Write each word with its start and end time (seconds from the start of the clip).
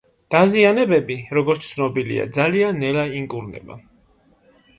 დაზიანებები, 0.35 1.17
როგორც 1.39 1.67
ცნობილია 1.73 2.25
ძალიან 2.39 2.81
ნელა 2.85 3.05
იკურნება. 3.21 3.79